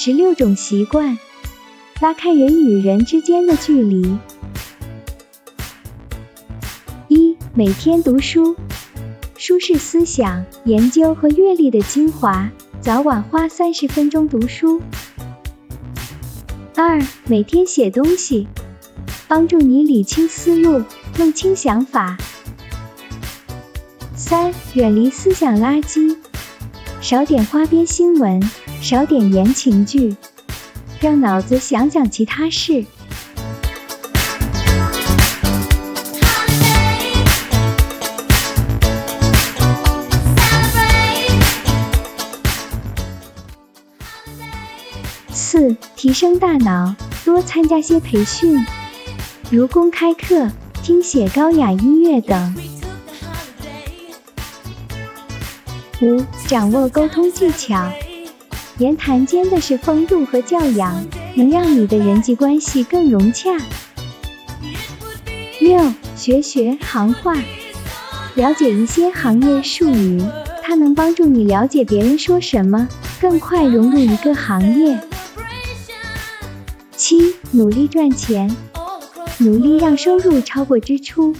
[0.00, 1.18] 十六种习惯，
[2.00, 4.16] 拉开人与人之间的距离。
[7.08, 8.54] 一、每天读书，
[9.36, 12.48] 书是思想、研究和阅历的精华，
[12.80, 14.80] 早晚花三十分钟读书。
[16.76, 18.46] 二、每天写东西，
[19.26, 20.80] 帮助你理清思路，
[21.18, 22.16] 弄清想法。
[24.14, 26.16] 三、远离思想垃圾，
[27.00, 28.40] 少点花边新闻。
[28.80, 30.16] 少点言情剧，
[30.98, 32.84] 让脑子想想其他事。
[45.30, 48.64] 四、提升大脑，多参加些培训，
[49.50, 50.50] 如公开课、
[50.82, 52.56] 听写高雅音乐等。
[56.00, 57.90] 五、掌握沟通技巧。
[58.78, 63.50] 言谈间的是风度和教养，能让你的人际关系更融洽。
[65.58, 67.34] 六，学学行话，
[68.36, 70.22] 了解一些行业术语，
[70.62, 72.88] 它能帮助你了解别人说什么，
[73.20, 74.96] 更快融入一个行业。
[76.96, 78.48] 七，努力赚钱，
[79.38, 81.34] 努力让收入超过支出。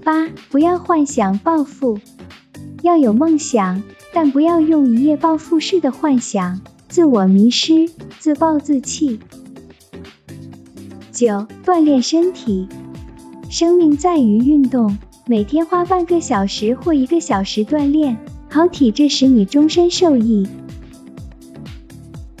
[0.00, 1.98] 八，不要幻想暴富，
[2.82, 9.20] 要有梦想，但不要用一夜暴富式的幻想，自我迷失，自暴自弃。
[11.12, 12.66] 九，锻炼身体，
[13.50, 18.16] 生命在于运动，每天花半个小时或一个小时锻炼，
[18.48, 20.48] 好体质使你终身受益。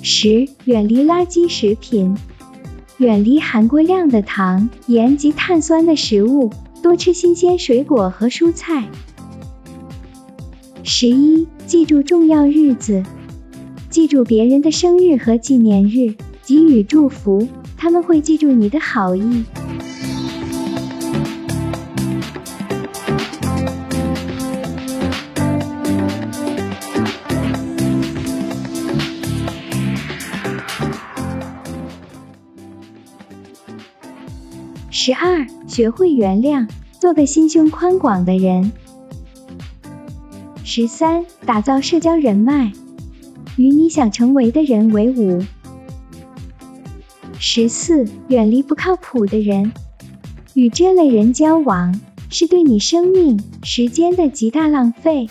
[0.02, 2.16] 十，远离垃圾食品，
[2.96, 6.50] 远离含过量的糖、盐及碳酸的食物。
[6.80, 8.88] 多吃新鲜水果和蔬菜。
[10.82, 13.02] 十一，记住重要日子，
[13.88, 16.14] 记住别人的生日和纪念日，
[16.44, 17.46] 给予祝福，
[17.76, 19.44] 他们会记住你的好意。
[35.02, 36.68] 十二，学会原谅，
[36.98, 38.70] 做个心胸宽广的人。
[40.62, 42.70] 十三，打造社交人脉，
[43.56, 45.42] 与你想成为的人为伍。
[47.38, 49.72] 十四，远离不靠谱的人，
[50.52, 55.30] 与这类人交往是对你生命、时间的极大浪费。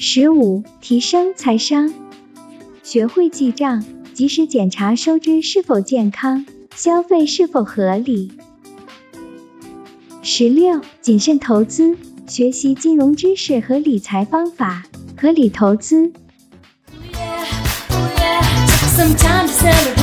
[0.00, 1.92] 十五，提升财商，
[2.84, 8.30] 学会记账，及时检查收支是否健康，消费是否合理。
[10.22, 11.96] 十六，谨慎投资，
[12.28, 14.84] 学习金融知识和理财方法，
[15.20, 16.12] 合理投资。
[16.92, 17.48] Oh yeah,
[17.90, 19.97] oh yeah,